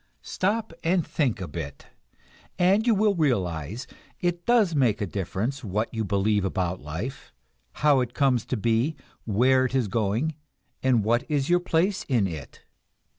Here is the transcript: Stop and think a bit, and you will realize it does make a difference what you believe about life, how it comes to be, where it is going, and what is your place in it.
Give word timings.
Stop 0.23 0.73
and 0.83 1.05
think 1.05 1.39
a 1.39 1.47
bit, 1.47 1.85
and 2.57 2.87
you 2.87 2.95
will 2.95 3.13
realize 3.13 3.85
it 4.19 4.47
does 4.47 4.73
make 4.73 4.99
a 4.99 5.05
difference 5.05 5.63
what 5.63 5.93
you 5.93 6.03
believe 6.03 6.43
about 6.43 6.81
life, 6.81 7.31
how 7.85 7.99
it 7.99 8.15
comes 8.15 8.43
to 8.47 8.57
be, 8.57 8.95
where 9.25 9.63
it 9.63 9.75
is 9.75 9.87
going, 9.87 10.33
and 10.81 11.03
what 11.03 11.23
is 11.29 11.51
your 11.51 11.59
place 11.59 12.03
in 12.05 12.25
it. 12.25 12.63